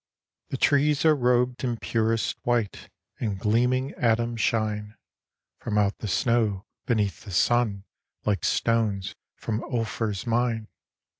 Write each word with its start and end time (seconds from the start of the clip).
The 0.49 0.57
trees 0.57 1.05
are 1.05 1.13
rob'd 1.15 1.63
in 1.63 1.77
purest 1.77 2.39
white, 2.41 2.89
And 3.19 3.37
gleaming 3.39 3.91
atoms 3.91 4.41
shine 4.41 4.95
From 5.59 5.77
out 5.77 5.99
the 5.99 6.07
snow, 6.07 6.65
beneath 6.87 7.23
the 7.23 7.29
sun, 7.29 7.83
Like 8.25 8.43
stones 8.43 9.13
from 9.35 9.63
Ophir's 9.63 10.25
mine. 10.25 10.69